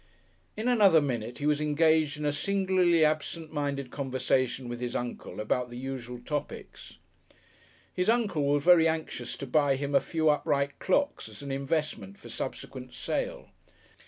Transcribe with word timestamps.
In 0.57 0.67
another 0.67 0.99
minute 0.99 1.37
he 1.37 1.45
was 1.45 1.61
engaged 1.61 2.17
in 2.17 2.25
a 2.25 2.31
singularly 2.31 3.05
absent 3.05 3.53
minded 3.53 3.91
conversation 3.91 4.67
with 4.67 4.79
his 4.79 4.95
Uncle 4.95 5.39
about 5.39 5.69
the 5.69 5.77
usual 5.77 6.17
topics. 6.19 6.97
His 7.93 8.09
Uncle 8.09 8.41
was 8.45 8.63
very 8.63 8.87
anxious 8.87 9.37
to 9.37 9.45
buy 9.45 9.75
him 9.75 9.93
a 9.93 9.99
few 9.99 10.27
upright 10.31 10.79
clocks 10.79 11.29
as 11.29 11.43
an 11.43 11.51
investment 11.51 12.17
for 12.17 12.29
subsequent 12.31 12.95
sale. 12.95 13.49